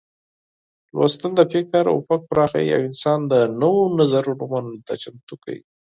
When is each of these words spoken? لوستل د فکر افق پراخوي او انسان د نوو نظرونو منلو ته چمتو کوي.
لوستل 0.93 1.31
د 1.37 1.41
فکر 1.53 1.83
افق 1.97 2.21
پراخوي 2.29 2.67
او 2.75 2.81
انسان 2.89 3.19
د 3.31 3.33
نوو 3.61 3.83
نظرونو 3.99 4.43
منلو 4.51 4.79
ته 4.87 4.93
چمتو 5.03 5.35
کوي. 5.43 5.61